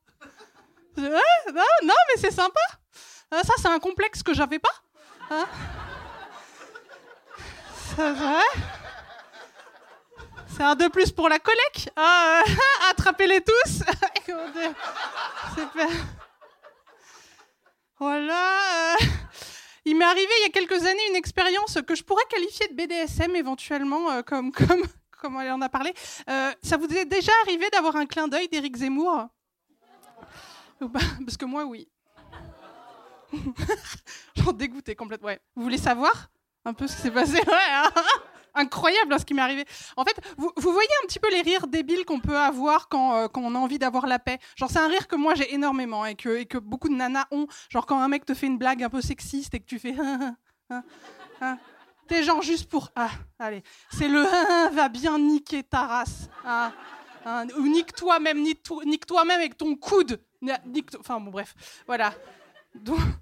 [0.96, 2.60] Je- Ouais, non, non, mais c'est sympa.
[3.30, 4.74] Ah, ça, c'est un complexe que j'avais pas.
[5.30, 5.46] Hein
[7.96, 8.42] c'est vrai
[10.56, 11.90] C'est un de plus pour la collecte.
[11.98, 12.42] Euh,
[12.90, 13.82] Attrapez-les tous.
[15.56, 15.88] Super.
[18.04, 18.96] Voilà.
[19.86, 22.74] Il m'est arrivé il y a quelques années une expérience que je pourrais qualifier de
[22.74, 24.82] BDSM éventuellement, euh, comme, comme,
[25.22, 25.94] comme elle en a parlé.
[26.28, 29.28] Euh, ça vous est déjà arrivé d'avoir un clin d'œil d'Éric Zemmour?
[30.80, 31.88] Parce que moi, oui.
[34.36, 35.34] J'en dégoûtais complètement.
[35.56, 36.28] Vous voulez savoir
[36.66, 37.40] un peu ce qui s'est passé?
[37.50, 37.90] Hein
[38.54, 39.64] incroyable hein, ce qui m'est arrivé.
[39.96, 43.28] En fait, vous, voyez un petit peu les rires débiles qu'on peut avoir quand, euh,
[43.36, 44.38] on a envie d'avoir la paix.
[44.56, 47.26] Genre, c'est un rire que moi j'ai énormément et que, et que beaucoup de nanas
[47.30, 47.46] ont.
[47.68, 49.94] Genre, quand un mec te fait une blague un peu sexiste et que tu fais.
[50.70, 50.82] Hein,
[51.42, 51.58] hein.
[52.08, 52.90] T'es genre juste pour.
[52.96, 53.62] Ah, allez.
[53.90, 54.22] C'est le
[54.74, 56.30] va bien niquer ta race.
[56.46, 56.72] hein.
[57.58, 60.20] Ou nique toi-même, nique to- nique toi-même avec ton coude.
[60.40, 61.54] Nique Enfin, bon, bref.
[61.86, 62.14] Voilà.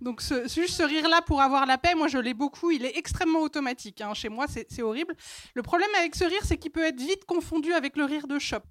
[0.01, 2.97] Donc, ce, juste ce rire-là pour avoir la paix, moi je l'ai beaucoup, il est
[2.97, 4.01] extrêmement automatique.
[4.01, 4.15] hein.
[4.15, 5.15] Chez moi, c'est horrible.
[5.55, 8.38] Le problème avec ce rire, c'est qu'il peut être vite confondu avec le rire de
[8.38, 8.62] shop.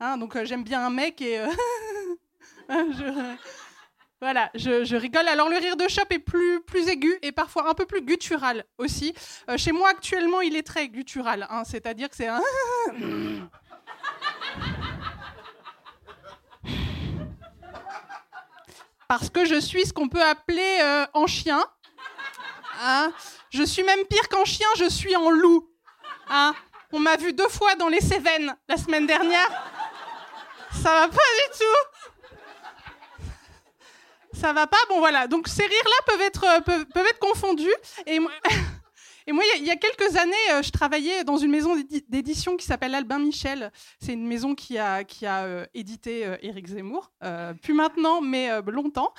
[0.00, 1.38] Hein, donc euh, j'aime bien un mec et...
[1.40, 1.48] euh,
[2.68, 3.36] je-
[4.20, 5.26] Voilà, je, rigole.
[5.28, 9.14] Alors le rire de shop est plus, aigu et parfois un peu plus guttural aussi.
[9.48, 12.40] Euh, chez moi actuellement, il est très guttural, hein, c'est-à-dire que c'est un...
[19.08, 21.64] Parce que je suis ce qu'on peut appeler euh, en chien.
[22.82, 23.10] Hein?
[23.50, 25.68] Je suis même pire qu'en chien, je suis en loup.
[26.28, 26.54] Hein?
[26.92, 29.48] On m'a vu deux fois dans les Cévennes la semaine dernière.
[30.82, 31.64] Ça va pas du tout.
[34.38, 35.26] Ça va pas, bon voilà.
[35.26, 37.74] Donc ces rires-là peuvent être, euh, peuvent, peuvent être confondus.
[38.06, 38.20] Et
[39.28, 42.56] et moi, il y a- quelques années, euh, je travaillais dans une maison d'édi- d'édition
[42.56, 43.70] qui s'appelle Albin Michel.
[44.00, 47.12] C'est une maison qui a, qui a euh, édité euh, Éric Zemmour.
[47.62, 49.12] Plus maintenant, mais longtemps.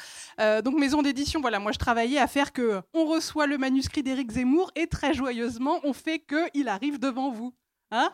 [0.64, 4.32] Donc maison d'édition, voilà, moi je travaillais à faire que on reçoit le manuscrit d'Éric
[4.32, 7.54] Zemmour et très joyeusement, on fait que il arrive devant vous.
[7.92, 8.12] Hein?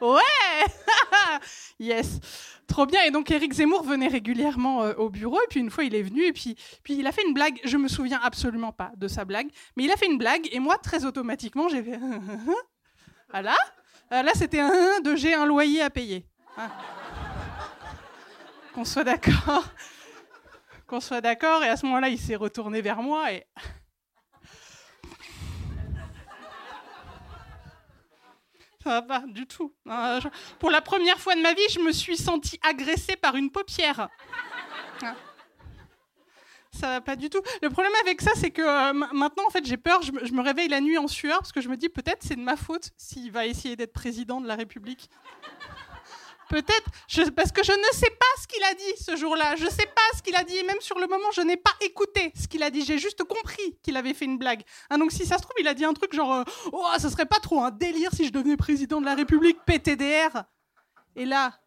[0.00, 0.20] Ouais
[1.78, 2.20] Yes
[2.66, 3.02] Trop bien.
[3.04, 5.38] Et donc, Éric Zemmour venait régulièrement euh, au bureau.
[5.40, 6.24] Et puis, une fois, il est venu.
[6.24, 7.60] Et puis, puis, il a fait une blague.
[7.64, 9.48] Je me souviens absolument pas de sa blague.
[9.76, 10.48] Mais il a fait une blague.
[10.52, 11.98] Et moi, très automatiquement, j'ai fait.
[13.30, 13.56] voilà.
[14.12, 16.26] Euh, là, c'était un de j'ai un loyer à payer.
[16.56, 16.70] Hein.
[18.74, 19.64] Qu'on soit d'accord.
[20.86, 21.62] Qu'on soit d'accord.
[21.62, 23.32] Et à ce moment-là, il s'est retourné vers moi.
[23.32, 23.46] Et.
[28.86, 29.72] Ça va pas du tout.
[29.84, 30.28] Je-
[30.60, 34.08] Pour la première fois de ma vie, je me suis sentie agressée par une paupière.
[35.02, 35.14] Ah.
[36.70, 37.40] Ça va pas du tout.
[37.62, 40.02] Le problème avec ça, c'est que euh, ma- maintenant, en fait, j'ai peur.
[40.02, 42.36] Je je me réveille la nuit en sueur parce que je me dis peut-être c'est
[42.36, 45.10] de ma faute s'il va essayer d'être président de la République.
[46.48, 46.90] Peut-être,
[47.34, 49.56] parce que je ne sais pas ce qu'il a dit ce jour-là.
[49.56, 50.56] Je sais pas ce qu'il a dit.
[50.56, 52.84] Et même sur le moment, je n'ai pas écouté ce qu'il a dit.
[52.84, 54.62] J'ai juste compris qu'il avait fait une blague.
[54.90, 57.10] Hein, donc si ça se trouve, il a dit un truc genre euh, Oh, ça
[57.10, 60.44] serait pas trop un délire si je devenais président de la République, PTDR.
[61.16, 61.58] Et là,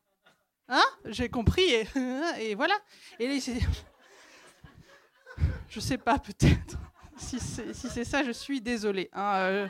[0.70, 1.88] hein, j'ai compris et,
[2.56, 2.76] voilà.
[3.20, 3.36] Et là,
[5.80, 6.78] sais pas, peut-être.
[7.18, 9.10] Si c'est si c'est ça, je suis désolée.
[9.12, 9.68] hein, euh,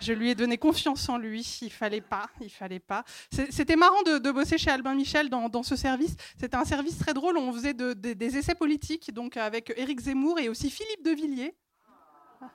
[0.00, 1.58] je lui ai donné confiance en lui.
[1.62, 3.04] Il fallait pas, il fallait pas.
[3.50, 6.14] C'était marrant de, bosser chez Albin Michel dans, ce service.
[6.38, 7.36] C'était un service très drôle.
[7.38, 11.10] On faisait de- de- des essais politiques, donc avec Éric Zemmour et aussi Philippe de
[11.10, 11.54] Villiers.
[12.40, 12.48] Ah.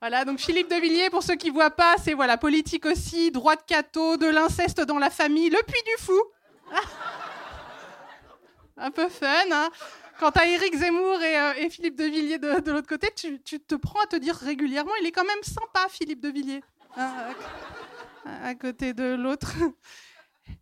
[0.00, 3.56] Voilà, donc Philippe de Villiers, pour ceux qui voient pas, c'est voilà politique aussi, droit
[3.56, 6.20] de cateau, de l'inceste dans la famille, le puits du fou.
[6.72, 6.80] Ah.
[8.78, 9.68] Un peu fun, hein
[10.20, 13.58] Quant à Éric Zemmour et, euh, Philippe de Villiers de, de l'autre côté, tu, tu
[13.58, 16.62] te prends à te dire régulièrement, il est quand même sympa, Philippe de Villiers,
[16.98, 17.10] hein,
[18.26, 19.54] à, côté de l'autre.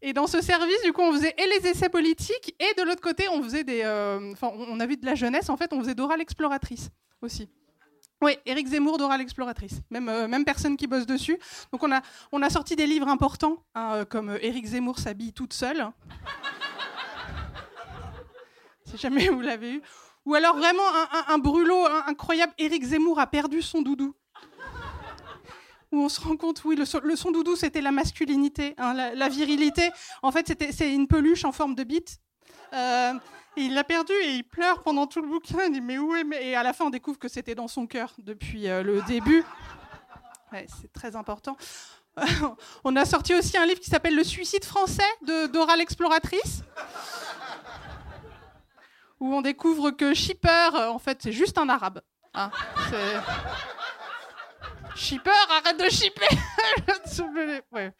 [0.00, 3.00] Et dans ce service, du coup, on faisait et les essais politiques, et de l'autre
[3.00, 3.80] côté, on faisait des.
[3.82, 6.90] euh, Enfin, on on a vu de la jeunesse, en fait, on faisait Dora l'exploratrice
[7.20, 7.48] aussi.
[8.20, 9.80] Oui, Éric Zemmour, Dora l'exploratrice.
[9.90, 11.38] Même, euh, même personne qui bosse dessus.
[11.72, 12.00] Donc, on a,
[12.32, 15.88] on a sorti des livres importants, hein, euh, comme euh, Éric Zemmour s'habille toute seule.
[18.90, 19.82] Si jamais vous l'avez eu.
[20.24, 20.82] Ou alors vraiment
[21.28, 24.14] un, brûlot incroyable, Éric Zemmour a perdu son doudou.
[25.90, 29.90] Où on se rend compte, oui, le, son- doudou, c'était la masculinité, hein, la, virilité.
[30.22, 32.18] En fait, c'est une peluche en forme de bite.
[32.74, 33.14] Euh,
[33.56, 35.64] il l'a perdu et il pleure pendant tout le bouquin.
[35.64, 36.48] Il dit mais où est mais...
[36.48, 39.44] Et à la fin, on découvre que c'était dans son cœur depuis euh, le début.
[40.52, 41.56] C'est très important.
[42.84, 46.62] on a sorti aussi un livre qui s'appelle Le suicide français de Dora l'exploratrice.
[49.20, 52.00] Où on découvre que shipper, euh, en fait, c'est juste un arabe.
[52.34, 52.50] Hein,
[54.94, 56.28] Shipper, arrête de shipper.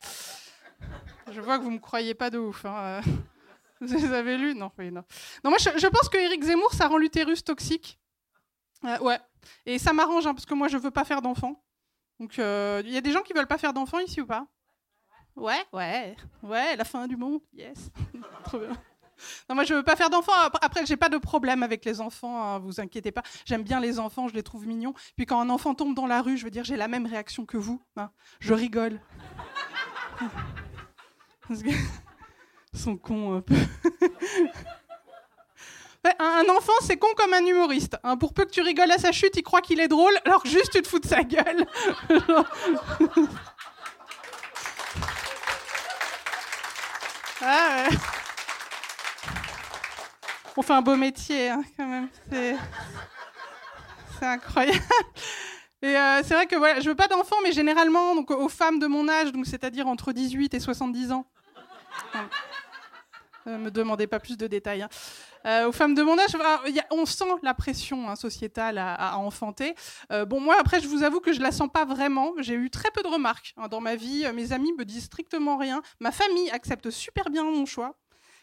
[1.30, 2.64] Je vois que vous me croyez pas de ouf.
[2.64, 3.00] hein, euh.
[3.80, 4.54] Vous avez lus?
[4.54, 5.04] Non, non.
[5.44, 7.98] Non, moi, je, pense que Éric Zemmour, ça rend l'utérus toxique.
[8.84, 9.20] Euh, ouais.
[9.66, 11.62] Et ça m'arrange, hein, parce que moi, je veux pas faire d'enfants.
[12.18, 14.46] Donc, il y a des gens qui veulent pas faire d'enfants ici ou pas?
[15.36, 17.90] Ouais, ouais, ouais, la fin du monde, yes.
[18.44, 18.72] Trop bien.
[19.48, 20.32] Non, moi, je veux pas faire d'enfants.
[20.60, 23.22] Après, j'ai pas de problème avec les enfants, hein, vous inquiétez pas.
[23.44, 24.94] J'aime bien les enfants, je les trouve mignons.
[25.16, 27.44] Puis quand un enfant tombe dans la rue, je veux dire, j'ai la même réaction
[27.46, 27.82] que vous.
[27.96, 28.10] hein.
[28.40, 29.00] Je rigole.
[31.46, 31.68] Parce que...
[32.74, 33.54] Ils sont cons un peu.
[36.20, 37.96] Un enfant, c'est con comme un humoriste.
[38.04, 38.16] hein.
[38.16, 40.48] Pour peu que tu rigoles à sa chute, il croit qu'il est drôle, alors que
[40.48, 41.66] juste tu te fous de sa gueule.
[47.40, 47.96] Ah ouais.
[50.58, 52.08] On fait un beau métier, hein, quand même.
[52.32, 52.56] C'est,
[54.20, 54.76] incroyable.
[55.82, 58.80] Et euh, c'est vrai que voilà, je veux pas d'enfants, mais généralement, donc aux femmes
[58.80, 61.26] de mon âge, donc c'est-à-dire entre 18 et 70 ans.
[63.46, 64.82] Ne me demandez pas plus de détails.
[64.82, 64.88] hein.
[65.46, 69.76] Euh, aux femmes de mon âge, ah, on sent la pression hein, sociétale à, enfanter.
[70.10, 72.32] Euh, bon, moi, après, je vous avoue que je la sens pas vraiment.
[72.38, 74.24] J'ai eu très peu de remarques dans ma vie.
[74.26, 75.82] Euh, Mes amis me disent strictement rien.
[76.00, 77.94] Ma famille accepte super bien mon choix.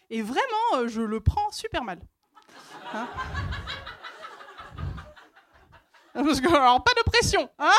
[0.09, 1.99] Et vraiment, euh, je le prends super mal.
[2.93, 3.07] Hein
[6.15, 7.49] alors, pas de pression.
[7.57, 7.71] Ah,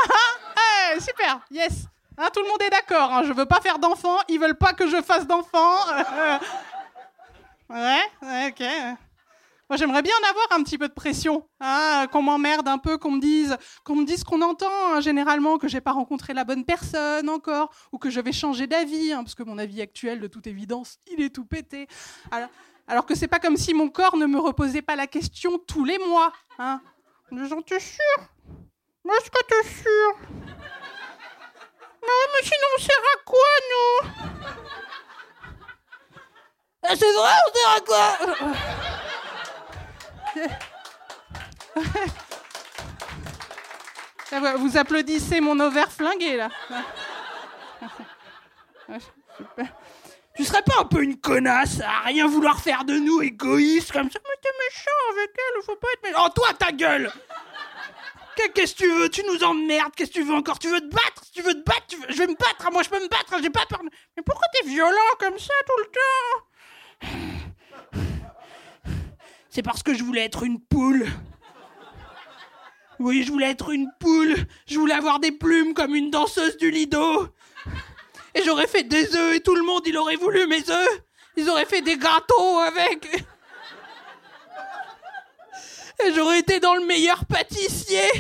[0.57, 1.87] ah, eh, super, yes.
[2.19, 3.13] Hein, tout le monde est d'accord.
[3.13, 4.19] Hein, je veux pas faire d'enfants.
[4.29, 5.79] Ils veulent pas que je fasse d'enfants.
[7.71, 8.63] ouais, ouais, ok.
[9.69, 11.49] Moi, j'aimerais bien en avoir un petit peu de pression.
[11.61, 15.59] Hein, qu'on m'emmerde un peu, qu'on me dise, qu'on me dise qu'on entend hein, généralement
[15.59, 19.25] que j'ai pas rencontré la bonne personne encore, ou que je vais changer d'avis, hein,
[19.25, 21.89] parce que mon avis actuel, de toute évidence, il est tout pété.
[22.87, 25.85] Alors, que c'est pas comme si mon corps ne me reposait pas la question tous
[25.85, 26.33] les mois.
[26.59, 26.81] Hein.
[27.33, 28.29] Gens, t'es sûr
[29.15, 30.19] est-ce que t'es sûr
[32.03, 34.11] Mais mais sinon, on sert à quoi, nous?
[36.83, 38.96] Ah, C'est vrai, on sert à quoi?
[44.59, 46.51] Vous applaudissez mon ovaire flingué, là.
[50.37, 54.11] Tu serais pas un peu une connasse à rien vouloir faire de nous, égoïste comme
[54.11, 54.19] ça?
[54.25, 56.25] Mais t'es méchant avec elle, faut pas être méchant.
[56.27, 57.11] Oh, toi, ta gueule
[58.37, 59.09] Qu'est- Qu'est-ce que tu veux?
[59.09, 60.59] Tu nous emmerdes, qu'est-ce que tu veux encore?
[60.59, 61.23] Tu veux te battre?
[61.33, 63.65] Tu veux te battre Je vais me battre, moi je peux me battre, j'ai pas
[63.67, 63.81] peur.
[63.83, 65.87] Mais pourquoi t'es violent comme ça tout le
[67.17, 67.36] temps?
[69.57, 71.07] C'est parce que je voulais être une poule.
[72.99, 74.35] Oui, je voulais être une poule.
[74.67, 77.29] Je voulais avoir des plumes comme une danseuse du Lido.
[78.35, 81.03] Et j'aurais fait des œufs et tout le monde, il aurait voulu mes œufs.
[81.39, 83.07] Ils auraient fait des gâteaux avec.
[86.05, 88.11] Et j'aurais été dans le meilleur pâtissier.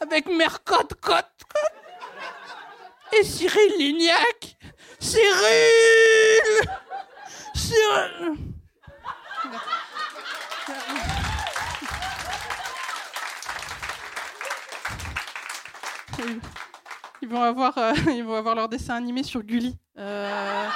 [0.00, 1.44] Avec Mercotte Cotte.
[3.16, 4.56] Et Cyril Lignac.
[4.98, 6.68] Cyril
[7.54, 8.47] Cyril
[17.22, 19.76] Ils vont avoir, euh, ils vont avoir leur dessin animé sur Gulli.
[19.98, 20.68] Euh,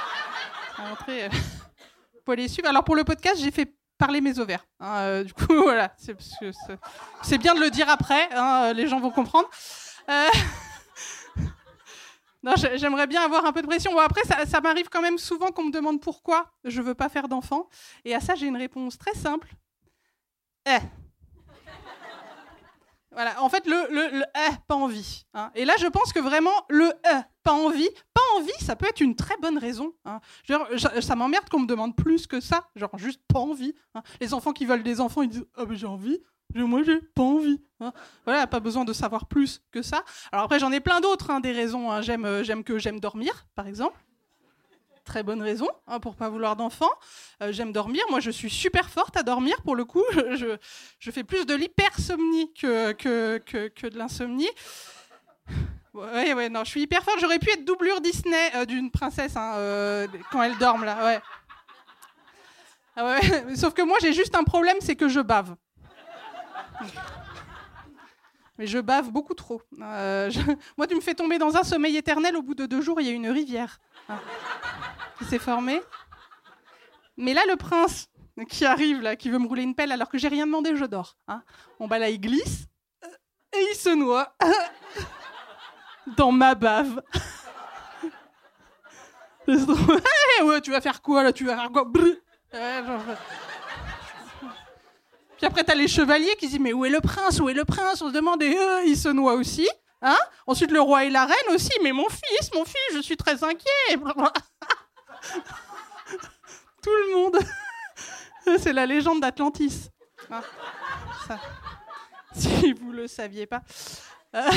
[0.79, 2.69] à les suivre.
[2.69, 4.65] Alors pour le podcast, j'ai fait parler mes ovaires.
[4.81, 5.95] hein, euh, du coup, voilà,
[7.23, 8.29] c'est bien de le dire après.
[8.33, 9.49] hein, euh, les gens vont comprendre.
[12.75, 13.93] J'aimerais bien avoir un peu de pression.
[13.93, 17.09] Bon, après, ça, ça m'arrive quand même souvent qu'on me demande pourquoi je veux pas
[17.09, 17.69] faire d'enfant.
[18.05, 19.49] Et à ça, j'ai une réponse très simple.
[20.67, 20.79] Eh.
[23.13, 25.25] Voilà, en fait, le, eh, pas envie.
[25.35, 25.51] hein.
[25.55, 29.01] Et là, je pense que vraiment, le eh, pas envie, pas envie, ça peut être
[29.01, 29.93] une très bonne raison.
[30.05, 30.21] hein.
[30.49, 30.67] Genre,
[31.01, 32.69] ça, m'emmerde qu'on me demande plus que ça.
[32.77, 33.75] Genre, juste pas envie.
[33.95, 34.03] hein.
[34.21, 36.19] Les enfants qui veulent des enfants, ils disent Ah, ben j'ai envie.
[36.55, 37.63] Moi, j'ai pas envie.
[38.27, 40.05] Voilà, pas besoin de savoir plus que ça.
[40.33, 42.01] Alors après, j'en ai plein d'autres, des raisons.
[42.03, 43.99] J'aime, euh, j'aime que j'aime dormir, par exemple.
[45.05, 46.91] Très bonne raison hein, pour pas vouloir d'enfant.
[47.43, 48.05] Euh, j'aime dormir.
[48.11, 50.05] Moi, je suis super forte à dormir pour le coup.
[51.01, 54.49] Je, fais plus de l'hypersomnie que, que, que, de l'insomnie.
[55.93, 57.19] Ouais, ouais, non, je suis hyper forte.
[57.21, 61.05] J'aurais pu être doublure Disney euh, d'une princesse hein, euh, quand elle dorme là.
[61.05, 61.21] Ouais.
[62.97, 65.55] Ah ouais, Sauf que moi, j'ai juste un problème, c'est que je bave.
[68.59, 69.63] Mais je bave beaucoup trop.
[69.81, 70.31] Euh,
[70.77, 72.37] Moi, tu me fais tomber dans un sommeil éternel.
[72.37, 74.19] Au bout de deux jours, il y a une rivière hein,
[75.19, 75.81] qui s'est formée.
[77.17, 78.09] Mais là, le prince
[78.49, 80.85] qui arrive, là, qui veut me rouler une pelle alors que j'ai rien demandé, je
[80.85, 81.17] dors.
[81.29, 81.43] hein.
[81.79, 82.67] Bon, bah là, il glisse
[83.05, 83.09] euh,
[83.55, 84.35] et il se noie
[86.17, 87.03] dans ma bave.
[89.47, 89.77] Trop-
[90.41, 91.33] Eh ouais, tu vas faire quoi là?
[91.33, 91.85] Tu vas faire quoi?
[95.43, 97.41] Puis après, t'as les chevaliers qui disent Mais où est le prince?
[97.41, 98.01] Où est le prince?
[98.01, 99.69] On se demande et eux, il se noie aussi.
[100.01, 100.17] Hein?
[100.47, 101.73] Ensuite, le roi et la reine aussi.
[101.83, 103.67] Mais mon fils, mon fils, je suis très inquiet.
[106.81, 107.39] Tout le monde.
[108.61, 109.89] C'est la légende d'Atlantis.
[111.27, 111.41] Ça.
[112.37, 113.63] Si vous le saviez pas.
[114.37, 114.43] Euh,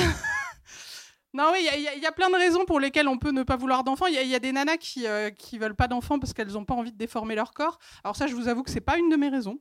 [1.34, 3.84] Non, oui, il y a- plein de raisons pour lesquelles on peut ne pas vouloir
[3.84, 4.06] d'enfants.
[4.06, 6.76] Il y, a- des nanas qui, euh, qui veulent pas d'enfants parce qu'elles n'ont pas
[6.76, 7.80] envie de déformer leur corps.
[8.04, 9.60] Alors ça, je vous avoue que c'est pas une de mes raisons.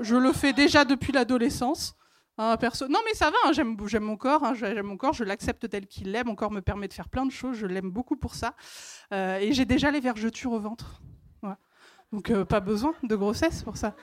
[0.00, 1.94] Je le fais déjà depuis l'adolescence.
[2.38, 2.56] Hein.
[2.90, 5.86] Non, mais ça va, hein, j'aime mon corps, hein, j'aime mon corps, je l'accepte tel
[5.86, 6.24] qu'il est.
[6.24, 8.54] Mon corps me permet de faire plein de choses, je l'aime beaucoup pour ça.
[9.12, 11.00] Euh, et j'ai déjà les vergetures au ventre.
[12.12, 13.96] Donc, euh, pas besoin de grossesse pour ça.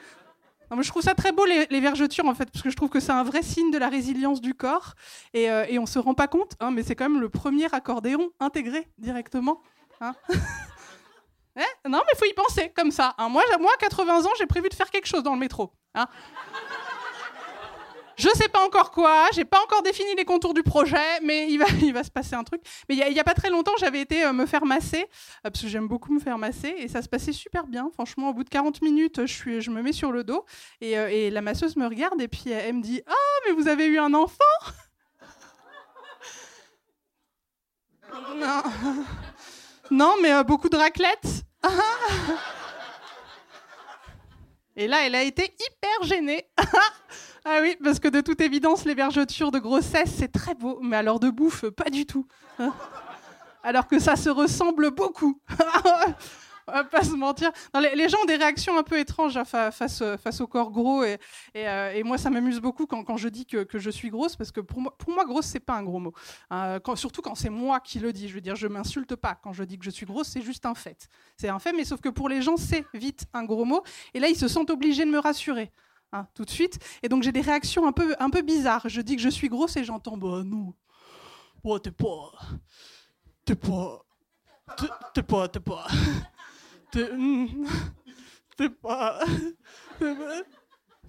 [0.78, 3.00] Je trouve ça très beau, les, les vergetures, en fait, parce que je trouve que
[3.00, 4.94] c'est un vrai signe de la résilience du corps.
[5.32, 7.72] Et, euh, et on se rend pas compte, hein, mais c'est quand même le premier
[7.72, 9.62] accordéon intégré directement.
[11.56, 11.62] hein?
[11.88, 13.14] Non, mais faut y penser comme ça.
[13.18, 13.28] hein.
[13.28, 15.72] Moi, moi, à 80 ans, j'ai prévu de faire quelque chose dans le métro.
[15.94, 16.06] hein.
[18.16, 21.58] Je sais pas encore quoi, j'ai pas encore défini les contours du projet, mais il
[21.58, 22.62] va, il va se passer un truc.
[22.88, 24.64] Mais il y a, il y a pas très longtemps, j'avais été euh, me faire
[24.64, 25.04] masser,
[25.44, 27.90] euh, parce que j'aime beaucoup me faire masser, et ça se passait super bien.
[27.92, 30.44] Franchement, au bout de 40 minutes, je, suis, je me mets sur le dos,
[30.80, 33.12] et, euh, la masseuse me regarde, et puis elle me dit Ah,
[33.46, 34.36] mais vous avez eu un enfant
[38.36, 38.62] Non.
[39.90, 41.44] Non, mais euh, beaucoup de raclette.
[44.76, 46.46] Et là, elle a été hyper gênée.
[47.44, 50.96] ah oui, parce que de toute évidence, les vergetures de grossesse, c'est très beau, mais
[50.96, 52.26] alors de bouffe, pas du tout.
[53.62, 55.40] Alors que ça se ressemble beaucoup.
[56.68, 57.50] On va pas se mentir.
[57.74, 60.46] Non, les, gens ont des réactions un peu étranges hein, fa- face, euh, face au
[60.46, 61.04] corps gros.
[61.04, 61.18] Et,
[61.56, 64.36] euh, et moi, ça m'amuse beaucoup quand, quand je dis que, que je suis grosse,
[64.36, 66.12] parce que pour moi, pour moi grosse, c'est pas un gros mot.
[66.52, 68.28] Euh, surtout quand c'est moi qui le dis.
[68.28, 69.34] Je veux dire, je m'insulte pas.
[69.34, 71.08] Quand je dis que je suis grosse, c'est juste un fait.
[71.36, 73.82] C'est un fait, mais sauf que pour les gens, c'est vite un gros mot.
[74.14, 75.70] Et là, ils se sentent obligés de me rassurer.
[76.12, 76.78] hein, tout de suite.
[77.02, 78.88] Et donc, j'ai des réactions un peu, un peu bizarres.
[78.88, 80.72] Je dis que je suis grosse et j'entends, bah non.
[81.82, 82.32] T'es pas.
[83.44, 84.04] T'es pas.
[85.14, 85.48] T'es pas.
[85.48, 85.86] T'es pas.
[86.94, 87.10] T'es.
[88.56, 89.18] T'es pas.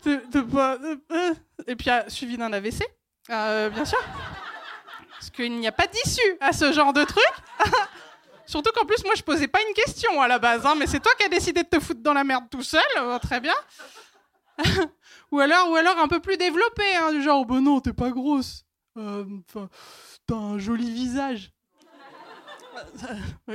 [0.01, 0.77] T'es pas.
[1.67, 2.83] Et puis, euh, suivi d'un AVC,
[3.29, 3.99] euh, bien sûr.
[5.11, 7.23] Parce qu'il n'y a pas d'issue à ce genre de truc.
[8.47, 10.99] Surtout qu'en plus, moi, je posais pas une question à la base, hein, mais c'est
[10.99, 13.55] toi qui as décidé de te foutre dans la merde tout seul, euh, très bien.
[15.31, 17.93] ou alors, ou alors un peu plus développé, hein, du genre, oh, bah non, t'es
[17.93, 18.65] pas grosse.
[18.97, 19.25] Euh,
[20.25, 21.51] t'as un joli visage.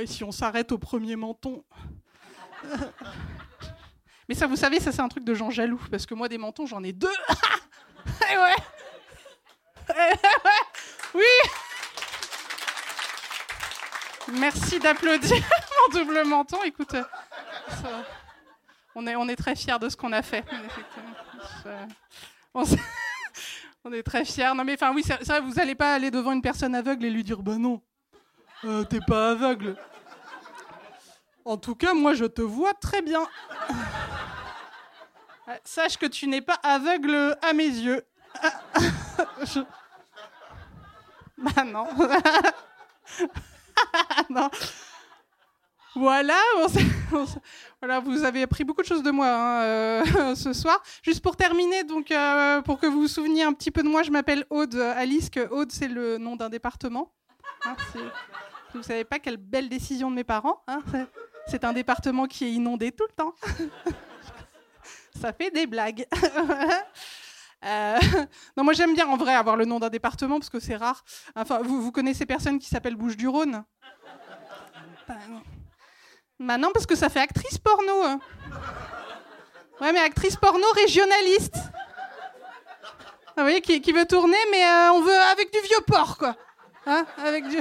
[0.05, 1.63] Si on s'arrête au premier menton.
[4.29, 6.37] Mais ça, vous savez, ça c'est un truc de gens jaloux, parce que moi, des
[6.37, 7.07] mentons, j'en ai deux.
[8.31, 8.55] Eh ouais.
[9.89, 10.61] Eh ouais.
[11.15, 11.49] Oui.
[14.39, 15.37] Merci d'applaudir
[15.93, 16.63] mon double menton.
[16.63, 17.03] Écoute, euh,
[17.69, 18.03] ça-
[18.95, 20.43] on est, on est très fiers de ce qu'on a fait.
[21.63, 21.87] Ça-
[23.83, 24.53] On, est très fiers.
[24.55, 27.23] Non mais enfin oui, vrai, vous n'allez pas aller devant une personne aveugle et lui
[27.23, 27.81] dire bah non,
[28.65, 29.75] euh, t'es pas aveugle.
[31.45, 33.25] En tout cas, moi je te vois très bien.
[35.47, 38.03] Euh, Sache que tu n'es pas aveugle à mes yeux.
[39.43, 39.59] Je-
[41.37, 41.87] Bah non.
[44.29, 44.49] non.
[45.93, 46.39] Voilà,
[47.99, 50.81] vous avez appris beaucoup de choses de moi hein, euh, ce soir.
[51.03, 54.01] Juste pour terminer, donc euh, pour que vous vous souveniez un petit peu de moi,
[54.03, 55.29] je m'appelle Aude Alice.
[55.29, 57.11] Que Aude, c'est le nom d'un département.
[57.65, 57.75] Hein,
[58.73, 60.63] vous savez pas quelle belle décision de mes parents.
[60.67, 60.79] hein,
[61.47, 63.33] c'est- un département qui est inondé tout le temps.
[65.21, 66.05] Ça fait des blagues.
[67.63, 67.99] Euh,
[68.57, 71.03] non, moi j'aime bien en vrai avoir le nom d'un département parce que c'est rare.
[71.35, 73.63] Enfin, vous, connaissez personne qui s'appelle Bouche du Rhône
[75.07, 75.43] Bah non.
[76.39, 78.17] Bah non, parce que ça fait actrice porno.
[79.79, 81.57] Ouais, mais actrice porno régionaliste.
[83.27, 86.17] Ah, vous voyez, qui, qui veut tourner, mais euh, on veut avec du vieux porc,
[86.17, 86.35] quoi.
[86.87, 87.57] Hein avec du...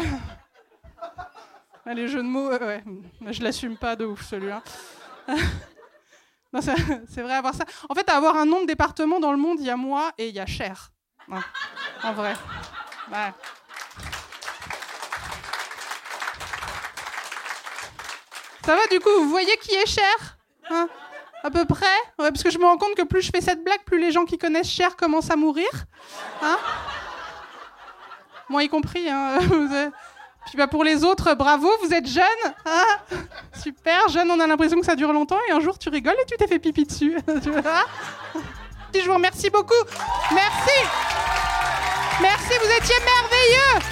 [1.87, 2.85] Les jeux de mots, euh, ouais.
[3.33, 4.63] Je l'assume pas de ouf, celui-là.
[6.61, 7.65] C'est vrai avoir ça.
[7.89, 10.29] En fait, avoir un nom de département dans le monde, il y a moi et
[10.29, 10.91] il y a Cher.
[11.29, 11.39] Ouais.
[12.03, 12.35] En vrai.
[13.11, 13.33] Ouais.
[18.65, 20.89] Ça va du coup, vous voyez qui est Cher Hein
[21.43, 21.87] À peu près?
[22.19, 24.13] Ouais, parce que je me rends compte que plus je fais cette blague, plus les
[24.13, 25.69] gens qui connaissent Cher commencent à mourir.
[26.43, 26.59] Hein
[28.49, 29.09] Moi y compris.
[29.09, 29.39] Hein.
[30.47, 32.25] Puis bah, pour les autres, bravo, vous êtes jeunes.
[32.67, 32.85] hein
[33.63, 36.27] Super, jeune, on a l'impression que ça dure longtemps et un jour tu rigoles et
[36.27, 37.17] tu t'es fait pipi dessus.
[37.43, 37.85] Tu vois
[38.93, 39.73] je vous remercie beaucoup.
[40.35, 40.85] Merci.
[42.21, 43.90] Merci, vous étiez merveilleux.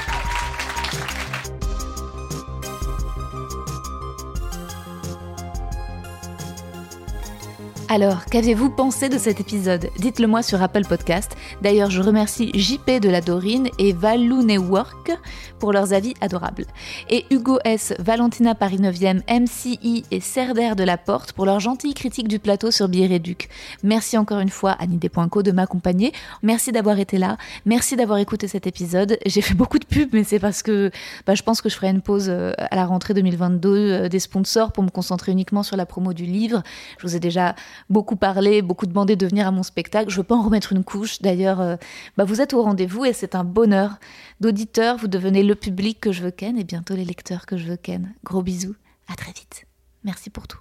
[7.91, 9.89] Alors, qu'avez-vous pensé de cet épisode?
[9.99, 11.34] Dites-le moi sur Apple Podcast.
[11.62, 15.11] D'ailleurs, je remercie JP de la Dorine et Valou Network
[15.59, 16.66] pour leurs avis adorables.
[17.09, 21.95] Et Hugo S, Valentina Paris 9e, MCI et Serder de la Porte pour leurs gentilles
[21.95, 23.49] critiques du plateau sur Billet Réduc.
[23.82, 26.12] Merci encore une fois Annie Despoinco de m'accompagner.
[26.43, 27.39] Merci d'avoir été là.
[27.64, 29.18] Merci d'avoir écouté cet épisode.
[29.24, 30.91] J'ai fait beaucoup de pubs, mais c'est parce que
[31.26, 34.20] bah, je pense que je ferai une pause euh, à la rentrée 2022 euh, des
[34.20, 36.62] sponsors pour me concentrer uniquement sur la promo du livre.
[36.99, 37.55] Je vous ai déjà
[37.91, 40.11] beaucoup parlé, beaucoup demandé de venir à mon spectacle.
[40.11, 41.20] Je veux pas en remettre une couche.
[41.20, 41.76] D'ailleurs, euh,
[42.16, 43.99] bah, vous êtes au rendez-vous et c'est un bonheur
[44.41, 44.97] d'auditeurs.
[44.97, 47.76] Vous devenez le public que je veux ken et bientôt les lecteurs que je veux
[47.76, 48.14] ken.
[48.24, 48.76] Gros bisous.
[49.09, 49.66] À très vite.
[50.05, 50.61] Merci pour tout.